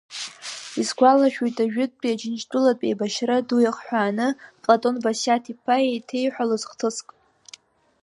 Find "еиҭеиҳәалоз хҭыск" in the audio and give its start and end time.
5.89-7.07